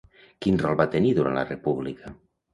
[0.45, 2.17] Quin rol va tenir durant la República?